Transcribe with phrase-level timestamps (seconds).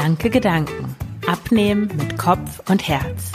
[0.00, 0.96] Schlanke Gedanken.
[1.26, 3.32] Abnehmen mit Kopf und Herz.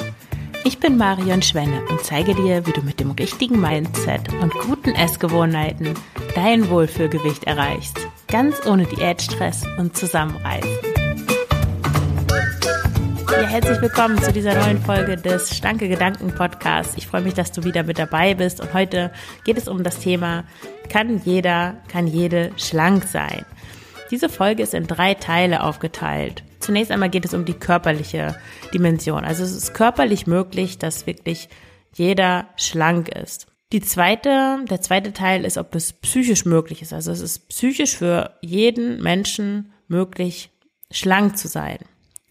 [0.64, 4.96] Ich bin Marion Schwenne und zeige dir, wie du mit dem richtigen Mindset und guten
[4.96, 5.94] Essgewohnheiten
[6.34, 8.08] dein Wohlfühlgewicht erreichst.
[8.28, 10.72] Ganz ohne Diätstress und Zusammenreißen.
[13.32, 16.96] Ja, herzlich willkommen zu dieser neuen Folge des Schlanke Gedanken Podcasts.
[16.98, 19.12] Ich freue mich, dass du wieder mit dabei bist und heute
[19.44, 20.46] geht es um das Thema,
[20.90, 23.46] kann jeder, kann jede schlank sein?
[24.10, 26.44] Diese Folge ist in drei Teile aufgeteilt.
[26.66, 28.36] Zunächst einmal geht es um die körperliche
[28.74, 29.24] Dimension.
[29.24, 31.48] Also es ist körperlich möglich, dass wirklich
[31.94, 33.46] jeder schlank ist.
[33.72, 36.92] Die zweite, der zweite Teil ist, ob das psychisch möglich ist.
[36.92, 40.50] Also es ist psychisch für jeden Menschen möglich,
[40.90, 41.78] schlank zu sein.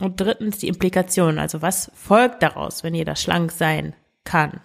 [0.01, 1.39] Und drittens die Implikation.
[1.39, 4.61] Also was folgt daraus, wenn jeder schlank sein kann?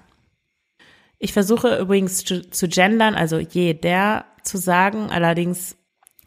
[1.19, 5.11] Ich versuche übrigens zu, zu gendern, also jeder zu sagen.
[5.11, 5.75] Allerdings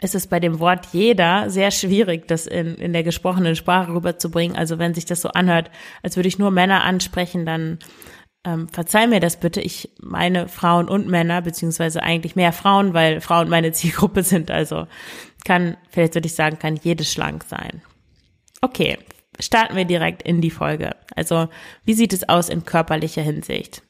[0.03, 4.57] ist es bei dem Wort jeder sehr schwierig, das in, in der gesprochenen Sprache rüberzubringen.
[4.57, 5.71] Also wenn sich das so anhört,
[6.03, 7.79] als würde ich nur Männer ansprechen, dann
[8.45, 9.61] ähm, verzeih mir das bitte.
[9.61, 14.51] Ich meine Frauen und Männer, beziehungsweise eigentlich mehr Frauen, weil Frauen meine Zielgruppe sind.
[14.51, 14.89] Also
[15.45, 17.81] kann, vielleicht würde ich sagen, kann jedes schlank sein.
[18.61, 18.99] Okay,
[19.39, 20.97] starten wir direkt in die Folge.
[21.15, 21.49] Also
[21.85, 23.83] wie sieht es aus in körperlicher Hinsicht?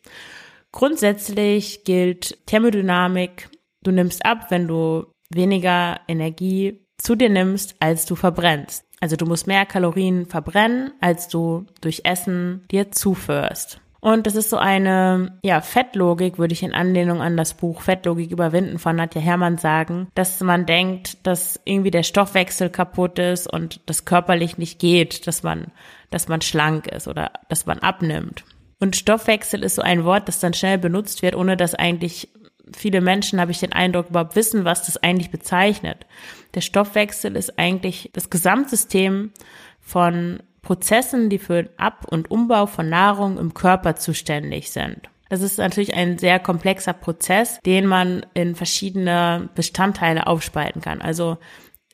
[0.72, 3.48] Grundsätzlich gilt Thermodynamik,
[3.82, 8.84] du nimmst ab, wenn du weniger Energie zu dir nimmst, als du verbrennst.
[9.00, 13.80] Also du musst mehr Kalorien verbrennen, als du durch Essen dir zuführst.
[14.04, 18.32] Und das ist so eine, ja, Fettlogik, würde ich in Anlehnung an das Buch Fettlogik
[18.32, 23.80] überwinden von Nadja Hermann sagen, dass man denkt, dass irgendwie der Stoffwechsel kaputt ist und
[23.86, 25.68] das körperlich nicht geht, dass man,
[26.10, 28.44] dass man schlank ist oder dass man abnimmt.
[28.80, 32.28] Und Stoffwechsel ist so ein Wort, das dann schnell benutzt wird, ohne dass eigentlich
[32.74, 36.06] viele Menschen, habe ich den Eindruck, überhaupt wissen, was das eigentlich bezeichnet.
[36.54, 39.32] Der Stoffwechsel ist eigentlich das Gesamtsystem
[39.80, 45.10] von Prozessen, die für den Ab- und Umbau von Nahrung im Körper zuständig sind.
[45.28, 51.00] Das ist natürlich ein sehr komplexer Prozess, den man in verschiedene Bestandteile aufspalten kann.
[51.00, 51.38] Also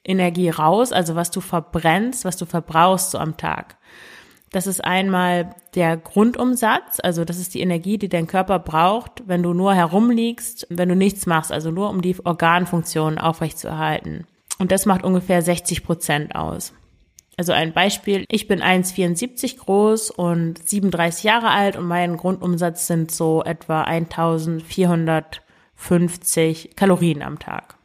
[0.04, 3.77] Energie raus, also was du verbrennst, was du verbrauchst so am Tag.
[4.50, 9.42] Das ist einmal der Grundumsatz, also das ist die Energie, die dein Körper braucht, wenn
[9.42, 14.26] du nur herumliegst, wenn du nichts machst, also nur um die Organfunktionen aufrechtzuerhalten.
[14.58, 16.72] Und das macht ungefähr 60 Prozent aus.
[17.36, 23.12] Also ein Beispiel, ich bin 1,74 groß und 37 Jahre alt und mein Grundumsatz sind
[23.12, 27.76] so etwa 1450 Kalorien am Tag.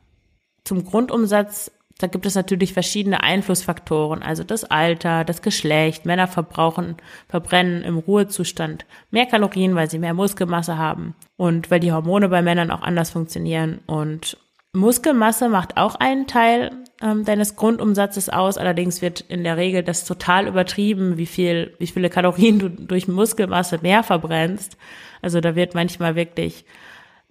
[0.63, 1.69] Zum Grundumsatz
[2.03, 6.06] da gibt es natürlich verschiedene Einflussfaktoren, also das Alter, das Geschlecht.
[6.06, 6.97] Männer verbrauchen,
[7.30, 12.42] verbrennen im Ruhezustand mehr Kalorien, weil sie mehr Muskelmasse haben und weil die Hormone bei
[12.42, 13.80] Männern auch anders funktionieren.
[13.86, 14.38] Und
[14.74, 16.72] Muskelmasse macht auch einen Teil
[17.02, 18.58] ähm, deines Grundumsatzes aus.
[18.58, 23.08] Allerdings wird in der Regel das total übertrieben, wie viel, wie viele Kalorien du durch
[23.08, 24.75] Muskelmasse mehr verbrennst.
[25.22, 26.66] Also da wird manchmal wirklich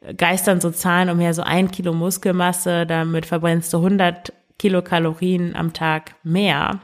[0.00, 5.72] äh, geistern so Zahlen umher, so ein Kilo Muskelmasse, damit verbrennst du 100 Kilokalorien am
[5.72, 6.80] Tag mehr.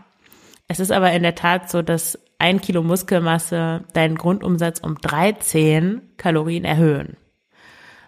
[0.69, 6.03] Es ist aber in der Tat so, dass ein Kilo Muskelmasse deinen Grundumsatz um 13
[6.17, 7.17] Kalorien erhöhen.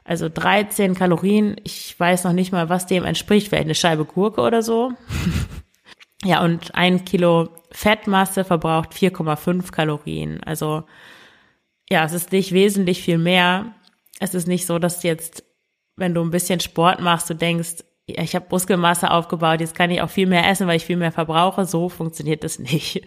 [0.04, 4.41] Also 13 Kalorien, ich weiß noch nicht mal, was dem entspricht, vielleicht eine Scheibe Gurke
[4.41, 4.93] oder so.
[6.25, 10.43] ja, und ein Kilo Fettmasse verbraucht 4,5 Kalorien.
[10.44, 10.84] Also
[11.88, 13.75] ja, es ist nicht wesentlich viel mehr.
[14.20, 15.44] Es ist nicht so, dass jetzt,
[15.97, 17.84] wenn du ein bisschen Sport machst, du denkst,
[18.19, 21.12] ich habe Muskelmasse aufgebaut, jetzt kann ich auch viel mehr essen, weil ich viel mehr
[21.12, 21.65] verbrauche.
[21.65, 23.03] So funktioniert das nicht.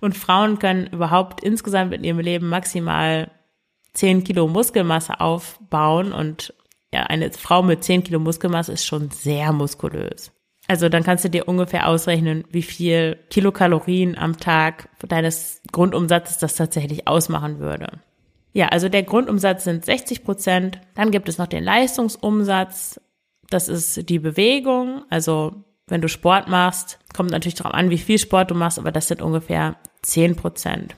[0.00, 3.30] Und Frauen können überhaupt insgesamt in ihrem Leben maximal
[3.94, 6.54] 10 Kilo Muskelmasse aufbauen und
[6.92, 10.32] ja, eine Frau mit 10 Kilo Muskelmasse ist schon sehr muskulös.
[10.68, 16.56] Also dann kannst du dir ungefähr ausrechnen, wie viel Kilokalorien am Tag deines Grundumsatzes das
[16.56, 18.00] tatsächlich ausmachen würde.
[18.52, 20.80] Ja, also der Grundumsatz sind 60 Prozent.
[20.94, 23.00] Dann gibt es noch den Leistungsumsatz.
[23.50, 25.02] Das ist die Bewegung.
[25.10, 28.92] Also wenn du Sport machst, kommt natürlich darauf an, wie viel Sport du machst, aber
[28.92, 30.96] das sind ungefähr 10 Prozent.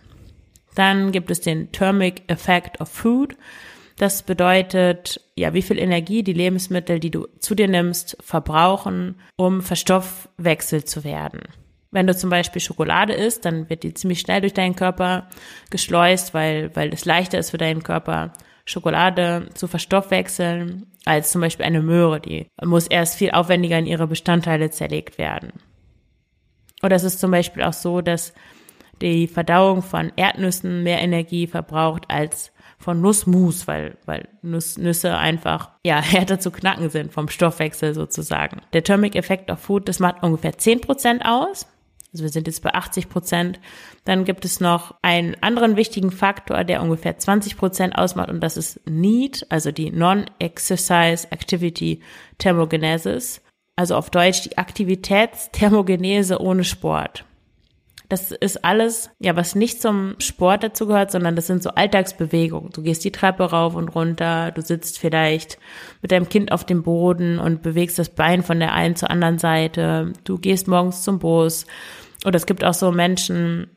[0.75, 3.37] Dann gibt es den Thermic Effect of Food.
[3.97, 9.61] Das bedeutet, ja, wie viel Energie die Lebensmittel, die du zu dir nimmst, verbrauchen, um
[9.61, 11.41] verstoffwechselt zu werden.
[11.91, 15.29] Wenn du zum Beispiel Schokolade isst, dann wird die ziemlich schnell durch deinen Körper
[15.71, 18.33] geschleust, weil, weil es leichter ist für deinen Körper,
[18.69, 22.21] Schokolade zu verstoffwechseln als zum Beispiel eine Möhre.
[22.21, 25.53] Die muss erst viel aufwendiger in ihre Bestandteile zerlegt werden.
[26.83, 28.35] Oder es ist zum Beispiel auch so, dass
[29.01, 35.71] die Verdauung von Erdnüssen mehr Energie verbraucht als von Nussmus, weil, weil Nuss, Nüsse einfach,
[35.85, 38.61] ja, härter zu knacken sind vom Stoffwechsel sozusagen.
[38.75, 41.67] Der Thermic Effect of Food, das macht ungefähr zehn Prozent aus.
[42.19, 43.61] Also wir sind jetzt bei 80 Prozent.
[44.05, 48.57] Dann gibt es noch einen anderen wichtigen Faktor, der ungefähr 20 Prozent ausmacht und das
[48.57, 52.01] ist NEAT, also die Non-Exercise Activity
[52.39, 53.41] Thermogenesis.
[53.77, 57.25] Also auf Deutsch die Aktivitätsthermogenese ohne Sport.
[58.09, 62.71] Das ist alles, ja, was nicht zum Sport dazu gehört, sondern das sind so Alltagsbewegungen.
[62.73, 65.59] Du gehst die Treppe rauf und runter, du sitzt vielleicht
[66.01, 69.39] mit deinem Kind auf dem Boden und bewegst das Bein von der einen zur anderen
[69.39, 70.15] Seite.
[70.25, 71.67] Du gehst morgens zum Bus.
[72.25, 73.77] Oder es gibt auch so Menschen,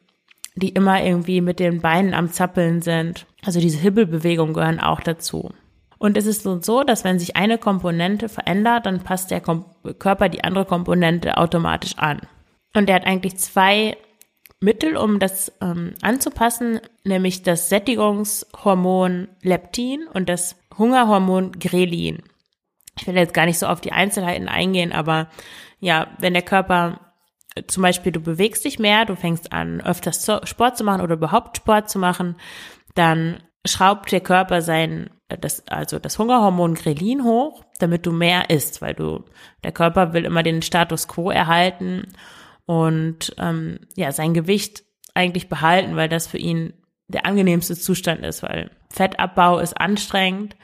[0.56, 3.26] die immer irgendwie mit den Beinen am Zappeln sind.
[3.44, 5.52] Also diese Hibbelbewegungen gehören auch dazu.
[5.98, 10.44] Und es ist so, dass wenn sich eine Komponente verändert, dann passt der Körper die
[10.44, 12.22] andere Komponente automatisch an.
[12.74, 13.98] Und er hat eigentlich zwei
[14.60, 22.24] Mittel, um das ähm, anzupassen, nämlich das Sättigungshormon Leptin und das Hungerhormon Grelin.
[23.00, 25.30] Ich will jetzt gar nicht so auf die Einzelheiten eingehen, aber
[25.80, 27.11] ja, wenn der Körper
[27.68, 31.57] zum Beispiel du bewegst dich mehr, du fängst an, öfters Sport zu machen oder überhaupt
[31.57, 32.36] Sport zu machen,
[32.95, 38.50] dann schraubt der Körper sein, äh, das, also das Hungerhormon Grelin hoch, damit du mehr
[38.50, 39.25] isst, weil du,
[39.63, 42.13] der Körper will immer den Status quo erhalten
[42.65, 44.83] und ähm, ja, sein Gewicht
[45.13, 46.74] eigentlich behalten, weil das für ihn
[47.07, 50.56] der angenehmste Zustand ist, weil Fettabbau ist anstrengend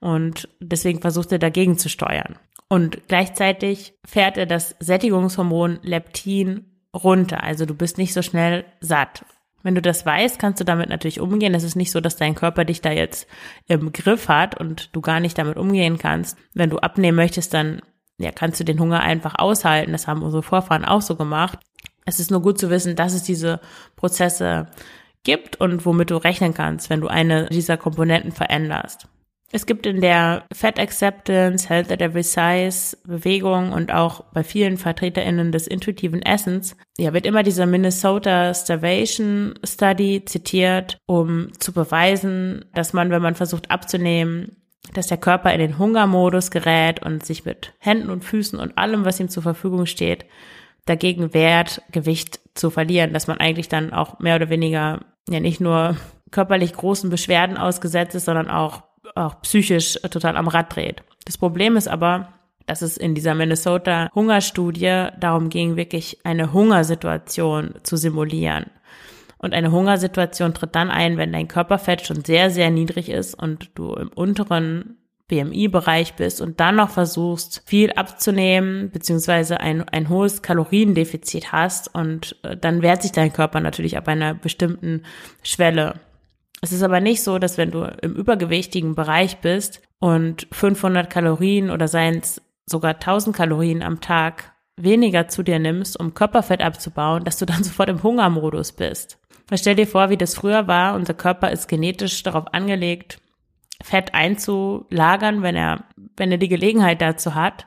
[0.00, 2.38] und deswegen versucht er dagegen zu steuern.
[2.70, 9.24] Und gleichzeitig fährt er das Sättigungshormon Leptin runter, also du bist nicht so schnell satt.
[9.62, 11.52] Wenn du das weißt, kannst du damit natürlich umgehen.
[11.52, 13.26] Es ist nicht so, dass dein Körper dich da jetzt
[13.66, 16.38] im Griff hat und du gar nicht damit umgehen kannst.
[16.54, 17.82] Wenn du abnehmen möchtest, dann
[18.18, 19.92] ja, kannst du den Hunger einfach aushalten.
[19.92, 21.58] Das haben unsere Vorfahren auch so gemacht.
[22.06, 23.60] Es ist nur gut zu wissen, dass es diese
[23.96, 24.68] Prozesse
[25.24, 29.08] gibt und womit du rechnen kannst, wenn du eine dieser Komponenten veränderst.
[29.52, 34.76] Es gibt in der Fat Acceptance, Health at Every Size Bewegung und auch bei vielen
[34.78, 42.64] VertreterInnen des intuitiven Essens, ja, wird immer dieser Minnesota Starvation Study zitiert, um zu beweisen,
[42.74, 44.56] dass man, wenn man versucht abzunehmen,
[44.94, 49.04] dass der Körper in den Hungermodus gerät und sich mit Händen und Füßen und allem,
[49.04, 50.26] was ihm zur Verfügung steht,
[50.86, 55.60] dagegen wehrt, Gewicht zu verlieren, dass man eigentlich dann auch mehr oder weniger ja nicht
[55.60, 55.96] nur
[56.30, 61.02] körperlich großen Beschwerden ausgesetzt ist, sondern auch, auch psychisch total am Rad dreht.
[61.24, 62.28] Das Problem ist aber,
[62.66, 68.66] dass es in dieser Minnesota Hungerstudie darum ging, wirklich eine Hungersituation zu simulieren.
[69.38, 73.70] Und eine Hungersituation tritt dann ein, wenn dein Körperfett schon sehr, sehr niedrig ist und
[73.74, 74.98] du im unteren
[75.30, 82.36] BMI-Bereich bist und dann noch versuchst, viel abzunehmen, beziehungsweise ein, ein hohes Kaloriendefizit hast und
[82.42, 85.04] äh, dann wehrt sich dein Körper natürlich ab einer bestimmten
[85.42, 85.94] Schwelle.
[86.60, 91.70] Es ist aber nicht so, dass wenn du im übergewichtigen Bereich bist und 500 Kalorien
[91.70, 97.24] oder seien es sogar 1000 Kalorien am Tag weniger zu dir nimmst, um Körperfett abzubauen,
[97.24, 99.18] dass du dann sofort im Hungermodus bist.
[99.54, 100.94] Stell dir vor, wie das früher war.
[100.94, 103.20] Unser Körper ist genetisch darauf angelegt,
[103.82, 105.84] Fett einzulagern, wenn er,
[106.16, 107.66] wenn er die Gelegenheit dazu hat.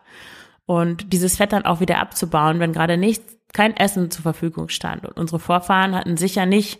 [0.65, 5.05] Und dieses Fett dann auch wieder abzubauen, wenn gerade nicht, kein Essen zur Verfügung stand.
[5.05, 6.79] Und unsere Vorfahren hatten sicher nicht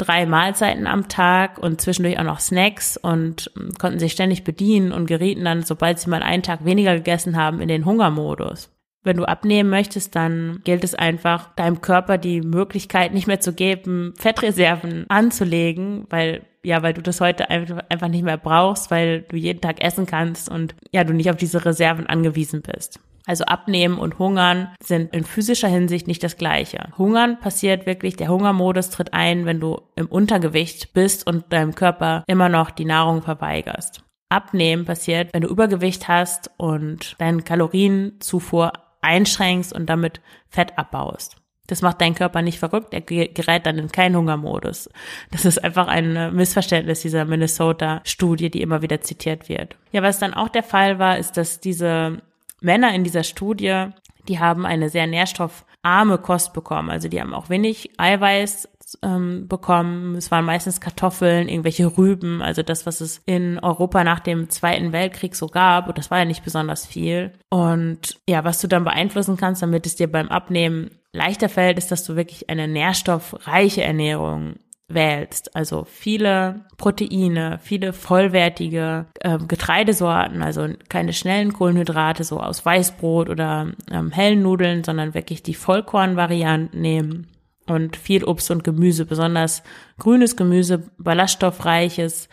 [0.00, 5.06] drei Mahlzeiten am Tag und zwischendurch auch noch Snacks und konnten sich ständig bedienen und
[5.06, 8.70] gerieten dann, sobald sie mal einen Tag weniger gegessen haben, in den Hungermodus.
[9.02, 13.54] Wenn du abnehmen möchtest, dann gilt es einfach, deinem Körper die Möglichkeit nicht mehr zu
[13.54, 19.36] geben, Fettreserven anzulegen, weil ja, weil du das heute einfach nicht mehr brauchst, weil du
[19.36, 23.00] jeden Tag essen kannst und ja, du nicht auf diese Reserven angewiesen bist.
[23.30, 26.88] Also Abnehmen und Hungern sind in physischer Hinsicht nicht das gleiche.
[26.98, 32.24] Hungern passiert wirklich, der Hungermodus tritt ein, wenn du im Untergewicht bist und deinem Körper
[32.26, 34.02] immer noch die Nahrung verweigerst.
[34.30, 41.36] Abnehmen passiert, wenn du Übergewicht hast und deine Kalorienzufuhr einschränkst und damit Fett abbaust.
[41.68, 44.90] Das macht dein Körper nicht verrückt, er gerät dann in keinen Hungermodus.
[45.30, 49.76] Das ist einfach ein Missverständnis dieser Minnesota-Studie, die immer wieder zitiert wird.
[49.92, 52.22] Ja, was dann auch der Fall war, ist, dass diese
[52.60, 53.86] Männer in dieser Studie,
[54.28, 56.90] die haben eine sehr nährstoffarme Kost bekommen.
[56.90, 58.68] Also die haben auch wenig Eiweiß
[59.02, 60.14] ähm, bekommen.
[60.16, 64.92] Es waren meistens Kartoffeln, irgendwelche Rüben, also das, was es in Europa nach dem Zweiten
[64.92, 65.88] Weltkrieg so gab.
[65.88, 67.32] Und das war ja nicht besonders viel.
[67.48, 71.90] Und ja, was du dann beeinflussen kannst, damit es dir beim Abnehmen leichter fällt, ist,
[71.90, 74.56] dass du wirklich eine nährstoffreiche Ernährung
[74.94, 75.54] wählst.
[75.56, 83.72] Also viele Proteine, viele vollwertige äh, Getreidesorten, also keine schnellen Kohlenhydrate, so aus Weißbrot oder
[83.90, 87.28] ähm, hellen Nudeln, sondern wirklich die Vollkornvarianten nehmen
[87.66, 89.62] und viel Obst und Gemüse, besonders
[89.98, 92.28] grünes Gemüse, ballaststoffreiches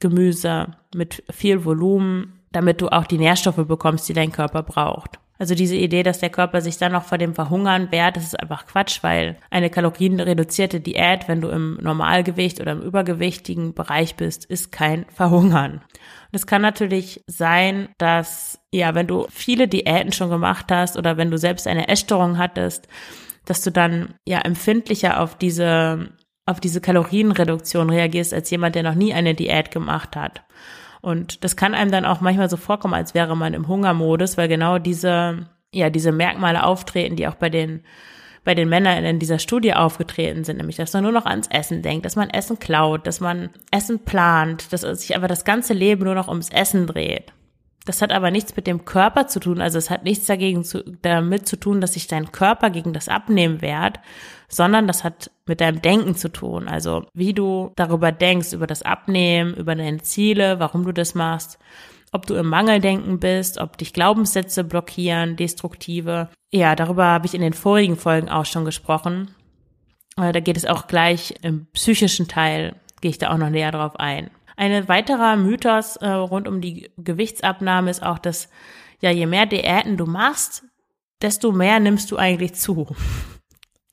[0.00, 5.18] Gemüse mit viel Volumen, damit du auch die Nährstoffe bekommst, die dein Körper braucht.
[5.40, 8.38] Also diese Idee, dass der Körper sich dann noch vor dem Verhungern wehrt, das ist
[8.38, 14.44] einfach Quatsch, weil eine kalorienreduzierte Diät, wenn du im Normalgewicht oder im übergewichtigen Bereich bist,
[14.44, 15.72] ist kein Verhungern.
[15.72, 21.16] Und es kann natürlich sein, dass, ja, wenn du viele Diäten schon gemacht hast oder
[21.16, 22.86] wenn du selbst eine Essstörung hattest,
[23.46, 26.10] dass du dann ja empfindlicher auf diese
[26.44, 30.42] auf diese Kalorienreduktion reagierst als jemand, der noch nie eine Diät gemacht hat.
[31.00, 34.48] Und das kann einem dann auch manchmal so vorkommen, als wäre man im Hungermodus, weil
[34.48, 37.82] genau diese, ja, diese Merkmale auftreten, die auch bei den
[38.44, 41.82] bei den Männern in dieser Studie aufgetreten sind, nämlich dass man nur noch ans Essen
[41.82, 46.04] denkt, dass man Essen klaut, dass man Essen plant, dass sich aber das ganze Leben
[46.04, 47.32] nur noch ums Essen dreht.
[47.84, 50.82] Das hat aber nichts mit dem Körper zu tun, also es hat nichts dagegen zu,
[51.02, 54.00] damit zu tun, dass sich dein Körper gegen das Abnehmen wehrt,
[54.50, 56.68] sondern das hat mit deinem Denken zu tun.
[56.68, 61.58] Also wie du darüber denkst, über das Abnehmen, über deine Ziele, warum du das machst,
[62.12, 66.28] ob du im Mangeldenken bist, ob dich Glaubenssätze blockieren, destruktive.
[66.50, 69.30] Ja, darüber habe ich in den vorigen Folgen auch schon gesprochen.
[70.16, 73.70] Äh, da geht es auch gleich im psychischen Teil, gehe ich da auch noch näher
[73.70, 74.30] drauf ein.
[74.56, 78.50] Ein weiterer Mythos äh, rund um die Gewichtsabnahme ist auch, dass
[79.00, 80.64] ja, je mehr Diäten du machst,
[81.22, 82.88] desto mehr nimmst du eigentlich zu.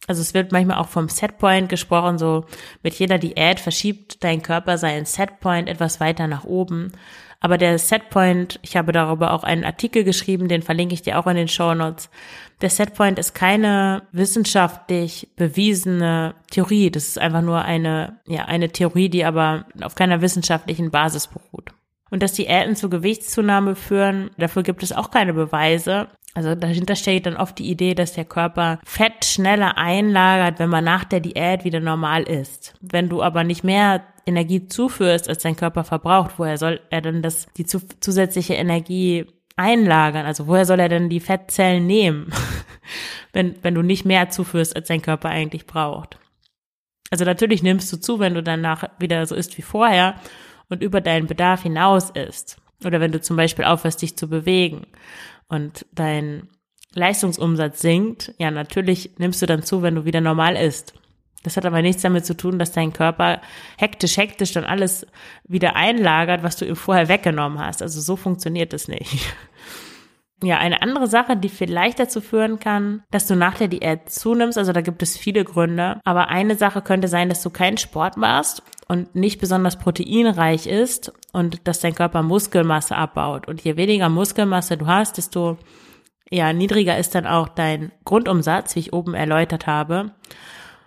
[0.07, 2.45] Also es wird manchmal auch vom Setpoint gesprochen, so
[2.81, 6.93] mit jeder Diät verschiebt dein Körper seinen Setpoint etwas weiter nach oben.
[7.39, 11.27] Aber der Setpoint, ich habe darüber auch einen Artikel geschrieben, den verlinke ich dir auch
[11.27, 12.09] in den Show Notes.
[12.61, 16.89] Der Setpoint ist keine wissenschaftlich bewiesene Theorie.
[16.89, 21.71] Das ist einfach nur eine, ja, eine Theorie, die aber auf keiner wissenschaftlichen Basis beruht.
[22.09, 26.07] Und dass Diäten zu Gewichtszunahme führen, dafür gibt es auch keine Beweise.
[26.33, 30.83] Also dahinter steht dann oft die Idee, dass der Körper Fett schneller einlagert, wenn man
[30.83, 32.75] nach der Diät wieder normal ist.
[32.79, 37.23] Wenn du aber nicht mehr Energie zuführst, als dein Körper verbraucht, woher soll er denn
[37.23, 40.27] das, die zusätzliche Energie einlagern?
[40.27, 42.31] Also woher soll er denn die Fettzellen nehmen,
[43.33, 46.19] wenn, wenn du nicht mehr zuführst, als dein Körper eigentlich braucht?
[47.09, 50.15] Also natürlich nimmst du zu, wenn du danach wieder so isst wie vorher
[50.69, 52.57] und über deinen Bedarf hinaus isst.
[52.85, 54.85] Oder wenn du zum Beispiel aufhörst, dich zu bewegen
[55.49, 56.49] und dein
[56.93, 60.93] Leistungsumsatz sinkt, ja, natürlich nimmst du dann zu, wenn du wieder normal isst.
[61.43, 63.41] Das hat aber nichts damit zu tun, dass dein Körper
[63.77, 65.05] hektisch, hektisch dann alles
[65.47, 67.81] wieder einlagert, was du ihm vorher weggenommen hast.
[67.81, 69.33] Also so funktioniert es nicht.
[70.43, 74.59] Ja, eine andere Sache, die vielleicht dazu führen kann, dass du nach der Diät zunimmst,
[74.59, 78.17] also da gibt es viele Gründe, aber eine Sache könnte sein, dass du keinen Sport
[78.17, 83.47] machst und nicht besonders proteinreich ist und dass dein Körper Muskelmasse abbaut.
[83.47, 85.57] Und je weniger Muskelmasse du hast, desto
[86.29, 90.11] ja, niedriger ist dann auch dein Grundumsatz, wie ich oben erläutert habe.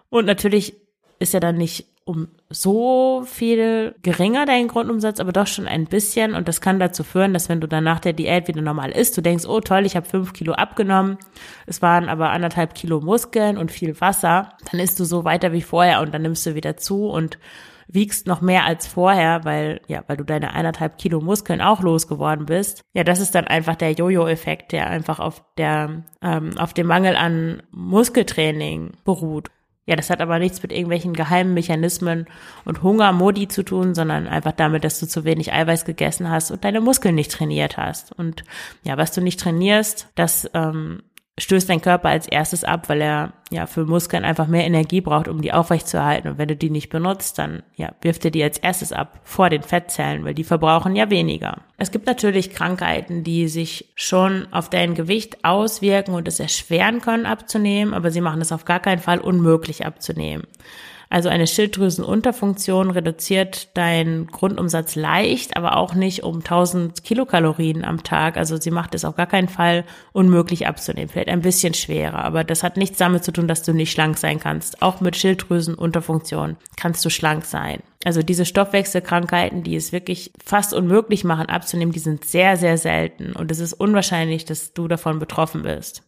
[0.08, 0.74] Und natürlich
[1.18, 6.34] ist er dann nicht um so viel geringer dein Grundumsatz, aber doch schon ein bisschen.
[6.34, 9.16] Und das kann dazu führen, dass wenn du dann nach der Diät wieder normal isst,
[9.16, 11.18] du denkst, oh toll, ich habe fünf Kilo abgenommen,
[11.66, 15.62] es waren aber anderthalb Kilo Muskeln und viel Wasser, dann isst du so weiter wie
[15.62, 17.38] vorher und dann nimmst du wieder zu und
[17.92, 22.46] wiegst noch mehr als vorher, weil, ja, weil du deine eineinhalb Kilo Muskeln auch losgeworden
[22.46, 22.82] bist.
[22.92, 27.16] Ja, das ist dann einfach der Jojo-Effekt, der einfach auf der, ähm, auf dem Mangel
[27.16, 29.50] an Muskeltraining beruht.
[29.86, 32.26] Ja, das hat aber nichts mit irgendwelchen geheimen Mechanismen
[32.64, 36.64] und Hungermodi zu tun, sondern einfach damit, dass du zu wenig Eiweiß gegessen hast und
[36.64, 38.12] deine Muskeln nicht trainiert hast.
[38.12, 38.44] Und
[38.84, 41.02] ja, was du nicht trainierst, das ähm,
[41.40, 45.26] stößt dein Körper als erstes ab, weil er ja für Muskeln einfach mehr Energie braucht,
[45.26, 46.30] um die aufrechtzuerhalten.
[46.30, 49.50] Und wenn du die nicht benutzt, dann ja, wirft er die als erstes ab vor
[49.50, 51.62] den Fettzellen, weil die verbrauchen ja weniger.
[51.78, 57.26] Es gibt natürlich Krankheiten, die sich schon auf dein Gewicht auswirken und es erschweren können
[57.26, 60.44] abzunehmen, aber sie machen es auf gar keinen Fall unmöglich abzunehmen.
[61.10, 68.36] Also eine Schilddrüsenunterfunktion reduziert deinen Grundumsatz leicht, aber auch nicht um 1000 Kilokalorien am Tag.
[68.36, 71.08] Also sie macht es auf gar keinen Fall unmöglich abzunehmen.
[71.08, 74.18] Vielleicht ein bisschen schwerer, aber das hat nichts damit zu tun, dass du nicht schlank
[74.18, 74.82] sein kannst.
[74.82, 77.82] Auch mit Schilddrüsenunterfunktion kannst du schlank sein.
[78.04, 83.32] Also diese Stoffwechselkrankheiten, die es wirklich fast unmöglich machen abzunehmen, die sind sehr, sehr selten
[83.32, 86.02] und es ist unwahrscheinlich, dass du davon betroffen bist.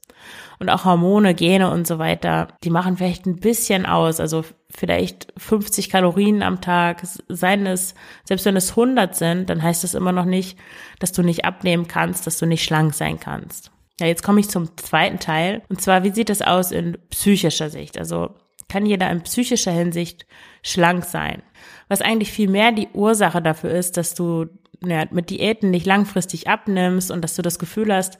[0.58, 4.20] Und auch Hormone, Gene und so weiter, die machen vielleicht ein bisschen aus.
[4.20, 9.84] Also vielleicht 50 Kalorien am Tag, seien es, selbst wenn es 100 sind, dann heißt
[9.84, 10.58] das immer noch nicht,
[10.98, 13.70] dass du nicht abnehmen kannst, dass du nicht schlank sein kannst.
[14.00, 15.62] Ja, jetzt komme ich zum zweiten Teil.
[15.68, 17.98] Und zwar, wie sieht das aus in psychischer Sicht?
[17.98, 18.30] Also
[18.68, 20.26] kann jeder in psychischer Hinsicht
[20.62, 21.42] schlank sein?
[21.88, 24.46] Was eigentlich viel mehr die Ursache dafür ist, dass du
[24.84, 28.18] ja, mit Diäten nicht langfristig abnimmst und dass du das Gefühl hast,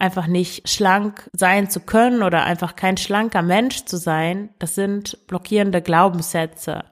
[0.00, 5.18] einfach nicht schlank sein zu können oder einfach kein schlanker Mensch zu sein, das sind
[5.26, 6.84] blockierende Glaubenssätze.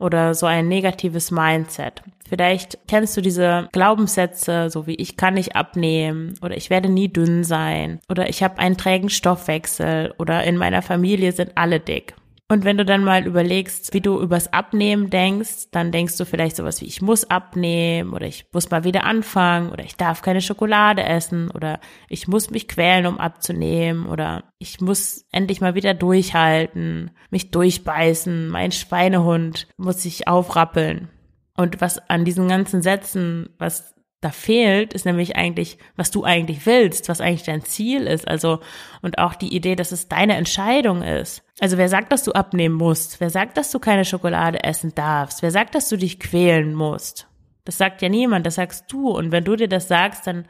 [0.00, 2.02] oder so ein negatives Mindset.
[2.28, 7.08] Vielleicht kennst du diese Glaubenssätze, so wie ich kann nicht abnehmen oder ich werde nie
[7.08, 12.14] dünn sein oder ich habe einen trägen Stoffwechsel oder in meiner Familie sind alle dick.
[12.50, 16.56] Und wenn du dann mal überlegst, wie du übers Abnehmen denkst, dann denkst du vielleicht
[16.56, 20.40] sowas wie, ich muss abnehmen oder ich muss mal wieder anfangen oder ich darf keine
[20.40, 21.78] Schokolade essen oder
[22.08, 28.48] ich muss mich quälen, um abzunehmen oder ich muss endlich mal wieder durchhalten, mich durchbeißen,
[28.48, 31.10] mein Schweinehund muss sich aufrappeln.
[31.54, 36.66] Und was an diesen ganzen Sätzen, was da fehlt, ist nämlich eigentlich, was du eigentlich
[36.66, 38.26] willst, was eigentlich dein Ziel ist.
[38.26, 38.60] Also,
[39.00, 41.44] und auch die Idee, dass es deine Entscheidung ist.
[41.60, 43.20] Also, wer sagt, dass du abnehmen musst?
[43.20, 45.42] Wer sagt, dass du keine Schokolade essen darfst?
[45.42, 47.28] Wer sagt, dass du dich quälen musst?
[47.64, 49.10] Das sagt ja niemand, das sagst du.
[49.10, 50.46] Und wenn du dir das sagst, dann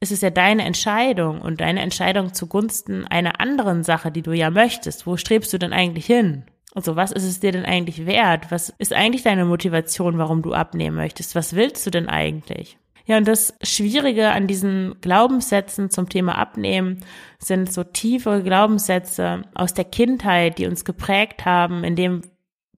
[0.00, 4.50] ist es ja deine Entscheidung und deine Entscheidung zugunsten einer anderen Sache, die du ja
[4.50, 5.06] möchtest.
[5.06, 6.44] Wo strebst du denn eigentlich hin?
[6.74, 8.50] Also was ist es dir denn eigentlich wert?
[8.50, 11.34] Was ist eigentlich deine Motivation, warum du abnehmen möchtest?
[11.34, 12.78] Was willst du denn eigentlich?
[13.08, 17.02] Ja, und das Schwierige an diesen Glaubenssätzen zum Thema Abnehmen
[17.38, 22.20] sind so tiefe Glaubenssätze aus der Kindheit, die uns geprägt haben, in dem,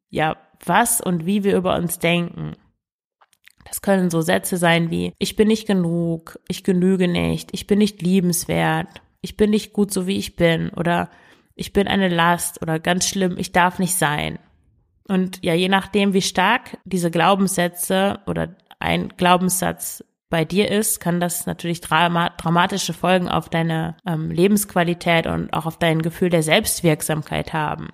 [0.09, 2.53] ja, was und wie wir über uns denken.
[3.65, 7.81] Das können so Sätze sein wie, ich bin nicht genug, ich genüge nicht, ich bin
[7.81, 11.11] nicht liebenswert, ich bin nicht gut so wie ich bin oder
[11.57, 14.39] ich bin eine Last oder ganz schlimm, ich darf nicht sein.
[15.09, 21.21] Und ja, je nachdem, wie stark diese Glaubenssätze oder ein Glaubenssatz bei dir ist, kann
[21.21, 27.53] das natürlich dramatische Folgen auf deine ähm, Lebensqualität und auch auf dein Gefühl der Selbstwirksamkeit
[27.53, 27.89] haben.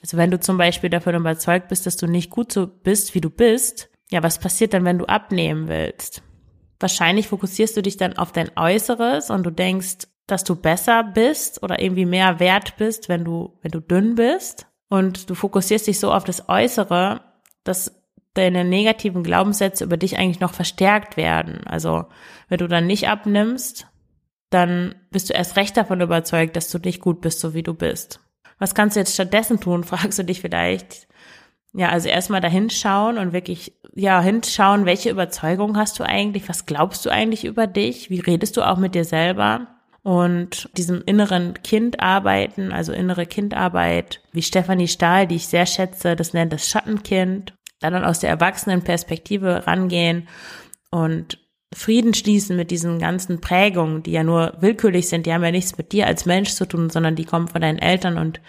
[0.00, 3.20] Also wenn du zum Beispiel davon überzeugt bist, dass du nicht gut so bist, wie
[3.20, 6.22] du bist, ja, was passiert dann, wenn du abnehmen willst?
[6.78, 11.62] Wahrscheinlich fokussierst du dich dann auf dein Äußeres und du denkst, dass du besser bist
[11.62, 14.66] oder irgendwie mehr wert bist, wenn du, wenn du dünn bist.
[14.88, 17.20] Und du fokussierst dich so auf das Äußere,
[17.64, 18.03] dass
[18.34, 21.66] deine negativen Glaubenssätze über dich eigentlich noch verstärkt werden.
[21.66, 22.04] Also
[22.48, 23.86] wenn du dann nicht abnimmst,
[24.50, 27.74] dann bist du erst recht davon überzeugt, dass du nicht gut bist, so wie du
[27.74, 28.20] bist.
[28.58, 31.08] Was kannst du jetzt stattdessen tun, fragst du dich vielleicht.
[31.72, 36.66] Ja, also erstmal dahin schauen und wirklich, ja, hinschauen, welche Überzeugung hast du eigentlich, was
[36.66, 39.66] glaubst du eigentlich über dich, wie redest du auch mit dir selber
[40.02, 46.14] und diesem inneren Kind arbeiten, also innere Kindarbeit, wie Stefanie Stahl, die ich sehr schätze,
[46.14, 47.54] das nennt das Schattenkind
[47.90, 50.28] dann aus der Erwachsenenperspektive rangehen
[50.90, 51.38] und
[51.72, 55.76] Frieden schließen mit diesen ganzen Prägungen, die ja nur willkürlich sind, die haben ja nichts
[55.76, 58.40] mit dir als Mensch zu tun, sondern die kommen von deinen Eltern und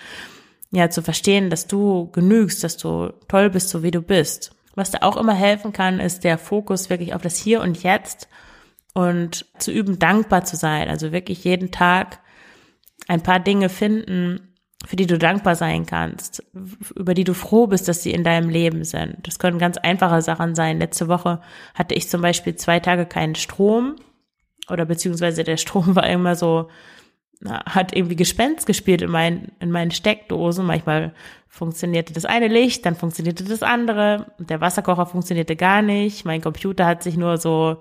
[0.71, 4.51] ja, zu verstehen, dass du genügst, dass du toll bist, so wie du bist.
[4.75, 8.27] Was da auch immer helfen kann, ist der Fokus wirklich auf das Hier und Jetzt
[8.93, 10.89] und zu üben, dankbar zu sein.
[10.89, 12.19] Also wirklich jeden Tag
[13.07, 14.54] ein paar Dinge finden,
[14.85, 16.43] für die du dankbar sein kannst,
[16.95, 19.17] über die du froh bist, dass sie in deinem Leben sind.
[19.23, 20.79] Das können ganz einfache Sachen sein.
[20.79, 21.41] Letzte Woche
[21.73, 23.95] hatte ich zum Beispiel zwei Tage keinen Strom
[24.69, 26.69] oder beziehungsweise der Strom war immer so,
[27.43, 30.65] hat irgendwie Gespenst gespielt in meinen, in meinen Steckdosen.
[30.65, 31.13] Manchmal
[31.47, 34.31] funktionierte das eine Licht, dann funktionierte das andere.
[34.39, 36.25] Der Wasserkocher funktionierte gar nicht.
[36.25, 37.77] Mein Computer hat sich nur so,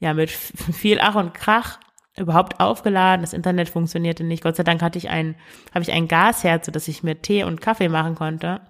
[0.00, 1.78] ja, mit viel Ach und Krach
[2.18, 3.22] überhaupt aufgeladen.
[3.22, 4.42] Das Internet funktionierte nicht.
[4.42, 5.36] Gott sei Dank hatte ich ein,
[5.74, 8.60] habe ich ein Gasherd, so dass ich mir Tee und Kaffee machen konnte.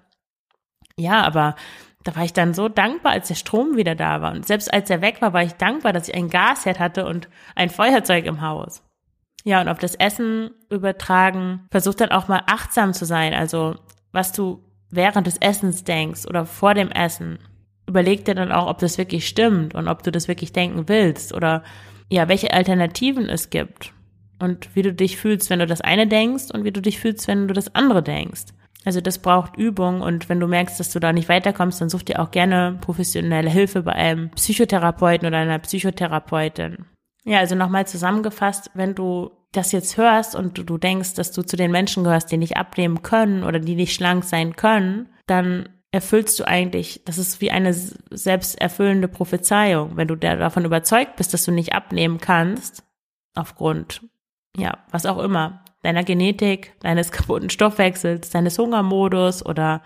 [0.98, 1.56] Ja, aber
[2.04, 4.32] da war ich dann so dankbar, als der Strom wieder da war.
[4.32, 7.28] Und selbst als er weg war, war ich dankbar, dass ich ein Gasherd hatte und
[7.54, 8.82] ein Feuerzeug im Haus.
[9.44, 13.34] Ja, und auf das Essen übertragen, versuch dann auch mal achtsam zu sein.
[13.34, 13.76] Also,
[14.12, 17.38] was du während des Essens denkst oder vor dem Essen.
[17.88, 21.32] Überleg dir dann auch, ob das wirklich stimmt und ob du das wirklich denken willst
[21.32, 21.62] oder
[22.08, 23.92] ja, welche Alternativen es gibt
[24.38, 27.26] und wie du dich fühlst, wenn du das eine denkst und wie du dich fühlst,
[27.28, 28.46] wenn du das andere denkst.
[28.84, 32.04] Also das braucht Übung und wenn du merkst, dass du da nicht weiterkommst, dann such
[32.04, 36.86] dir auch gerne professionelle Hilfe bei einem Psychotherapeuten oder einer Psychotherapeutin.
[37.24, 41.56] Ja, also nochmal zusammengefasst, wenn du das jetzt hörst und du, denkst, dass du zu
[41.56, 46.38] den Menschen gehörst, die nicht abnehmen können oder die nicht schlank sein können, dann erfüllst
[46.38, 51.52] du eigentlich, das ist wie eine selbsterfüllende Prophezeiung, wenn du davon überzeugt bist, dass du
[51.52, 52.84] nicht abnehmen kannst,
[53.34, 54.02] aufgrund,
[54.56, 59.82] ja, was auch immer, deiner Genetik, deines kaputten Stoffwechsels, deines Hungermodus oder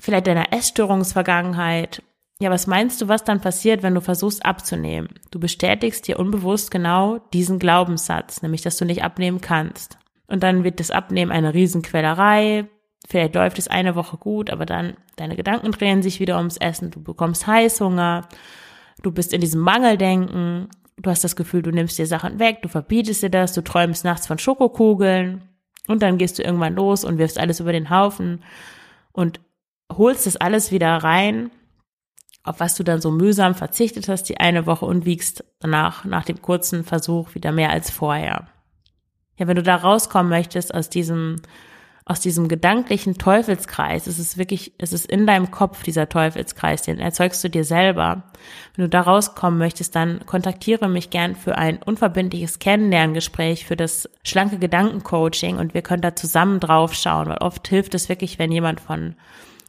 [0.00, 2.02] vielleicht deiner Essstörungsvergangenheit.
[2.40, 5.08] Ja, was meinst du, was dann passiert, wenn du versuchst abzunehmen?
[5.30, 9.96] Du bestätigst dir unbewusst genau diesen Glaubenssatz, nämlich, dass du nicht abnehmen kannst.
[10.26, 12.66] Und dann wird das Abnehmen eine Riesenquälerei,
[13.08, 16.90] vielleicht läuft es eine Woche gut, aber dann deine Gedanken drehen sich wieder ums Essen,
[16.90, 18.28] du bekommst Heißhunger,
[19.02, 22.68] du bist in diesem Mangeldenken, du hast das Gefühl, du nimmst dir Sachen weg, du
[22.68, 25.42] verbietest dir das, du träumst nachts von Schokokugeln.
[25.88, 28.42] Und dann gehst du irgendwann los und wirfst alles über den Haufen
[29.12, 29.40] und
[29.92, 31.50] holst das alles wieder rein,
[32.42, 36.24] auf was du dann so mühsam verzichtet hast die eine Woche und wiegst danach, nach
[36.24, 38.48] dem kurzen Versuch, wieder mehr als vorher.
[39.38, 41.36] Ja, wenn du da rauskommen möchtest aus diesem
[42.08, 47.00] aus diesem gedanklichen Teufelskreis, es ist wirklich, es ist in deinem Kopf dieser Teufelskreis, den
[47.00, 48.22] erzeugst du dir selber.
[48.74, 54.08] Wenn du da rauskommen möchtest, dann kontaktiere mich gern für ein unverbindliches Kennenlerngespräch für das
[54.22, 58.52] schlanke Gedankencoaching und wir können da zusammen drauf schauen, weil oft hilft es wirklich, wenn
[58.52, 59.16] jemand von,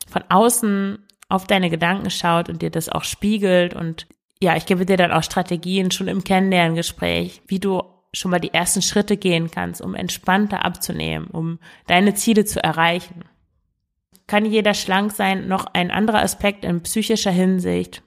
[0.07, 4.05] von außen auf deine Gedanken schaut und dir das auch spiegelt und
[4.39, 7.81] ja, ich gebe dir dann auch Strategien schon im Kennenlerngespräch, wie du
[8.13, 13.25] schon mal die ersten Schritte gehen kannst, um entspannter abzunehmen, um deine Ziele zu erreichen.
[14.27, 15.47] Kann jeder schlank sein?
[15.47, 18.01] Noch ein anderer Aspekt in psychischer Hinsicht.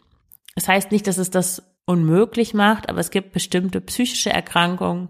[0.55, 5.09] Es das heißt nicht, dass es das unmöglich macht, aber es gibt bestimmte psychische Erkrankungen,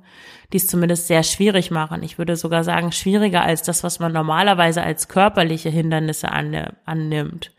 [0.52, 2.02] die es zumindest sehr schwierig machen.
[2.02, 7.52] Ich würde sogar sagen, schwieriger als das, was man normalerweise als körperliche Hindernisse annimmt.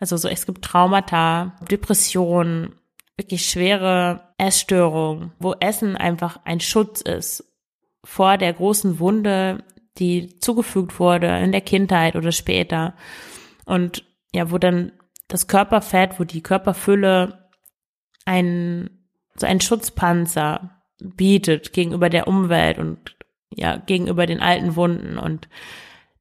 [0.00, 2.74] Also so, es gibt Traumata, Depressionen,
[3.16, 7.44] wirklich schwere Essstörung, wo Essen einfach ein Schutz ist
[8.04, 9.64] vor der großen Wunde,
[9.98, 12.94] die zugefügt wurde in der Kindheit oder später.
[13.64, 14.92] Und ja, wo dann
[15.28, 17.48] das Körperfett, wo die Körperfülle
[18.24, 18.90] ein,
[19.34, 23.16] so ein Schutzpanzer bietet gegenüber der Umwelt und
[23.50, 25.18] ja, gegenüber den alten Wunden.
[25.18, 25.48] Und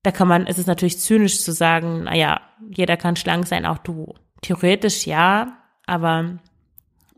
[0.04, 3.80] da kann man, ist es natürlich zynisch zu sagen, naja, jeder kann schlank sein, auch
[3.80, 4.16] du.
[4.42, 6.40] Theoretisch ja, aber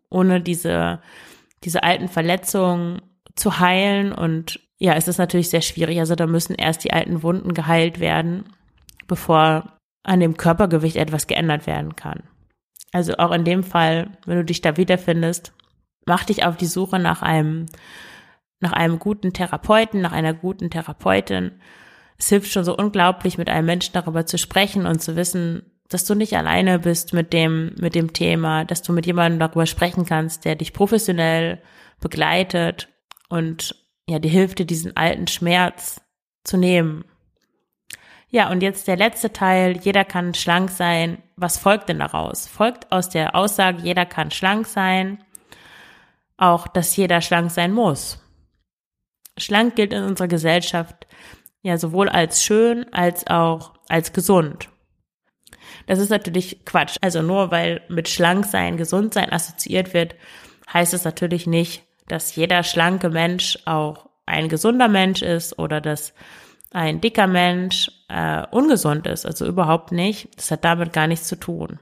[0.10, 1.02] ohne diese,
[1.64, 3.02] diese alten Verletzungen
[3.36, 4.12] zu heilen.
[4.12, 6.00] Und ja, es ist natürlich sehr schwierig.
[6.00, 8.46] Also da müssen erst die alten Wunden geheilt werden,
[9.08, 12.24] bevor an dem Körpergewicht etwas geändert werden kann.
[12.94, 15.54] Also auch in dem Fall, wenn du dich da wiederfindest,
[16.06, 17.66] mach dich auf die Suche nach einem,
[18.60, 21.60] nach einem guten Therapeuten, nach einer guten Therapeutin.
[22.18, 26.06] Es hilft schon so unglaublich, mit einem Menschen darüber zu sprechen und zu wissen, dass
[26.06, 30.06] du nicht alleine bist mit dem, mit dem Thema, dass du mit jemandem darüber sprechen
[30.06, 31.62] kannst, der dich professionell
[32.00, 32.90] begleitet
[33.30, 33.76] und
[34.08, 36.02] ja, dir hilft dir diesen alten Schmerz
[36.44, 37.04] zu nehmen.
[38.30, 41.24] Ja, und jetzt der letzte Teil, jeder kann schlank sein.
[41.38, 42.48] Was folgt denn daraus?
[42.48, 45.24] Folgt aus der Aussage, jeder kann schlank sein,
[46.36, 48.22] auch, dass jeder schlank sein muss.
[49.38, 51.08] Schlank gilt in unserer Gesellschaft
[51.62, 54.70] ja sowohl als schön als auch als gesund.
[55.88, 56.98] Das ist natürlich Quatsch.
[57.02, 60.16] Also nur weil mit schlank sein, gesund sein assoziiert wird,
[60.72, 66.14] heißt es natürlich nicht, dass jeder schlanke Mensch auch ein gesunder Mensch ist oder dass
[66.72, 69.26] ein dicker Mensch äh, ungesund ist.
[69.26, 70.30] Also überhaupt nicht.
[70.38, 71.80] Das hat damit gar nichts zu tun.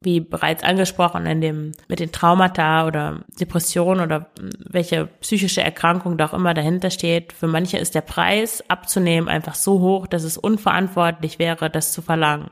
[0.00, 4.30] Wie bereits angesprochen, in dem, mit den Traumata oder Depressionen oder
[4.68, 7.32] welche psychische Erkrankung da auch immer dahinter steht.
[7.32, 12.02] Für manche ist der Preis abzunehmen einfach so hoch, dass es unverantwortlich wäre, das zu
[12.02, 12.50] verlangen.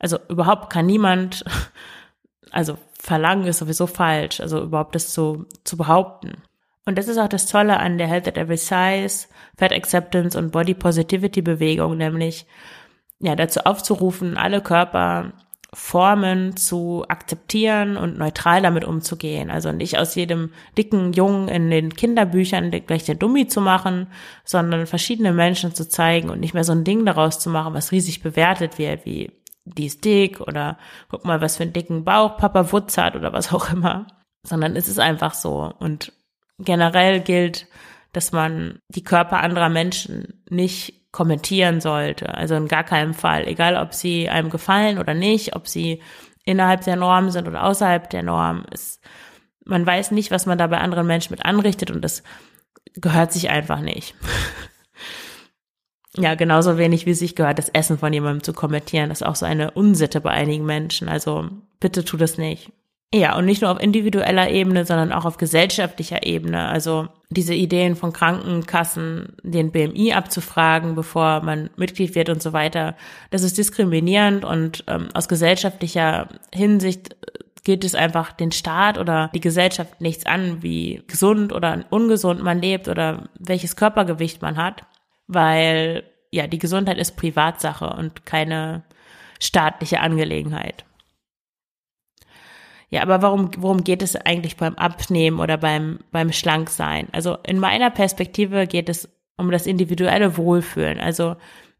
[0.00, 1.44] Also überhaupt kann niemand,
[2.50, 6.42] also verlangen ist sowieso falsch, also überhaupt das zu, zu behaupten.
[6.86, 10.50] Und das ist auch das Tolle an der Health at Every Size, Fat Acceptance und
[10.50, 12.46] Body Positivity Bewegung, nämlich
[13.20, 19.50] ja dazu aufzurufen, alle Körperformen zu akzeptieren und neutral damit umzugehen.
[19.50, 24.06] Also nicht aus jedem dicken Jungen in den Kinderbüchern gleich den Dummi zu machen,
[24.44, 27.92] sondern verschiedene Menschen zu zeigen und nicht mehr so ein Ding daraus zu machen, was
[27.92, 29.30] riesig bewertet wird, wie
[29.64, 33.32] die ist dick oder guck mal, was für einen dicken Bauch Papa Wutz hat oder
[33.32, 34.06] was auch immer,
[34.42, 35.72] sondern es ist einfach so.
[35.78, 36.12] Und
[36.58, 37.66] generell gilt,
[38.12, 42.34] dass man die Körper anderer Menschen nicht kommentieren sollte.
[42.34, 43.46] Also in gar keinem Fall.
[43.46, 46.02] Egal, ob sie einem gefallen oder nicht, ob sie
[46.44, 48.64] innerhalb der Norm sind oder außerhalb der Norm.
[48.70, 49.00] Es,
[49.64, 52.22] man weiß nicht, was man da bei anderen Menschen mit anrichtet und das
[52.94, 54.14] gehört sich einfach nicht.
[56.16, 59.10] Ja, genauso wenig wie sich gehört, das Essen von jemandem zu kommentieren.
[59.10, 61.08] Das ist auch so eine Unsitte bei einigen Menschen.
[61.08, 62.72] Also bitte tu das nicht.
[63.12, 66.68] Ja, und nicht nur auf individueller Ebene, sondern auch auf gesellschaftlicher Ebene.
[66.68, 72.96] Also diese Ideen von Krankenkassen, den BMI abzufragen, bevor man Mitglied wird und so weiter,
[73.30, 77.16] das ist diskriminierend und ähm, aus gesellschaftlicher Hinsicht
[77.64, 82.62] geht es einfach den Staat oder die Gesellschaft nichts an, wie gesund oder ungesund man
[82.62, 84.84] lebt oder welches Körpergewicht man hat
[85.32, 88.84] weil ja, die Gesundheit ist Privatsache und keine
[89.40, 90.84] staatliche Angelegenheit.
[92.88, 97.08] Ja, aber warum, worum geht es eigentlich beim Abnehmen oder beim, beim Schlanksein?
[97.12, 100.98] Also in meiner Perspektive geht es um das individuelle Wohlfühlen.
[100.98, 101.36] Also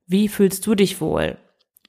[0.06, 1.36] wie fühlst du dich wohl?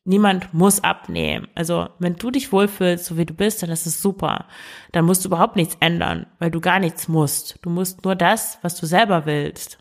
[0.03, 1.47] Niemand muss abnehmen.
[1.53, 4.47] Also wenn du dich wohlfühlst, so wie du bist, dann ist es super.
[4.91, 7.59] Dann musst du überhaupt nichts ändern, weil du gar nichts musst.
[7.61, 9.80] Du musst nur das, was du selber willst.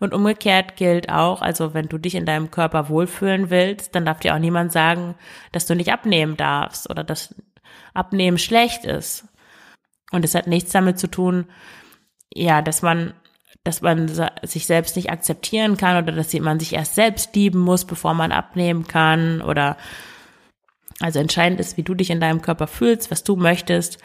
[0.00, 4.20] Und umgekehrt gilt auch, also wenn du dich in deinem Körper wohlfühlen willst, dann darf
[4.20, 5.14] dir auch niemand sagen,
[5.52, 7.34] dass du nicht abnehmen darfst oder dass
[7.92, 9.28] Abnehmen schlecht ist.
[10.10, 11.46] Und es hat nichts damit zu tun,
[12.32, 13.12] ja, dass man,
[13.62, 14.10] dass man
[14.42, 18.32] sich selbst nicht akzeptieren kann oder dass man sich erst selbst lieben muss, bevor man
[18.32, 19.76] abnehmen kann oder
[20.98, 23.98] also entscheidend ist, wie du dich in deinem Körper fühlst, was du möchtest.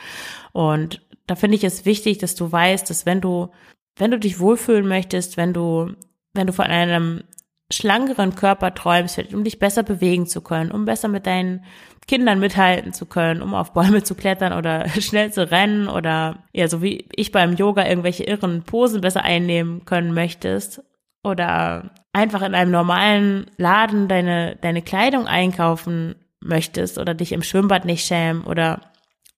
[0.52, 3.52] Und da finde ich es wichtig, dass du weißt, dass wenn du,
[3.98, 5.94] wenn du dich wohlfühlen möchtest, wenn du,
[6.34, 7.24] wenn du von einem
[7.72, 11.64] schlankeren Körper träumst, um dich besser bewegen zu können, um besser mit deinen
[12.08, 16.68] Kindern mithalten zu können, um auf Bäume zu klettern oder schnell zu rennen oder ja,
[16.68, 20.84] so wie ich beim Yoga irgendwelche irren Posen besser einnehmen können möchtest
[21.24, 27.86] oder einfach in einem normalen Laden deine, deine Kleidung einkaufen möchtest oder dich im Schwimmbad
[27.86, 28.82] nicht schämen oder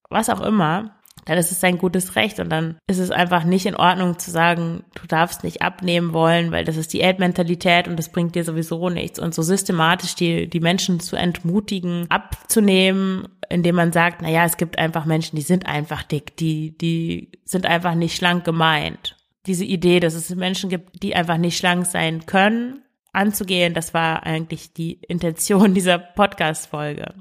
[0.10, 0.97] was auch immer,
[1.28, 4.32] dann ist es dein gutes Recht und dann ist es einfach nicht in Ordnung zu
[4.32, 8.46] sagen, du darfst nicht abnehmen wollen, weil das ist die Diätmentalität und das bringt dir
[8.46, 14.30] sowieso nichts und so systematisch die, die Menschen zu entmutigen, abzunehmen, indem man sagt, na
[14.30, 18.46] ja, es gibt einfach Menschen, die sind einfach dick, die, die sind einfach nicht schlank
[18.46, 19.18] gemeint.
[19.46, 24.24] Diese Idee, dass es Menschen gibt, die einfach nicht schlank sein können, anzugehen, das war
[24.24, 27.13] eigentlich die Intention dieser Podcast-Folge.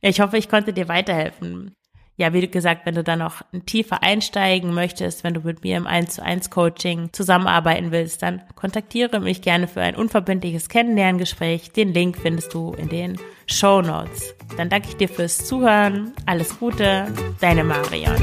[0.00, 1.75] Ich hoffe, ich konnte dir weiterhelfen
[2.16, 5.86] ja, wie gesagt, wenn du da noch tiefer einsteigen möchtest, wenn du mit mir im
[5.86, 11.72] 1 zu 1 Coaching zusammenarbeiten willst, dann kontaktiere mich gerne für ein unverbindliches Kennenlerngespräch.
[11.72, 14.34] Den Link findest du in den Show Notes.
[14.56, 16.12] Dann danke ich dir fürs Zuhören.
[16.24, 17.06] Alles Gute,
[17.40, 18.16] deine Marion.